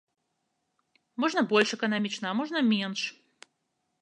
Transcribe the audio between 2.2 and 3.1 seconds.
а можна менш.